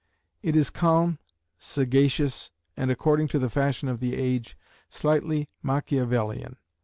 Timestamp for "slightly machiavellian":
4.89-6.57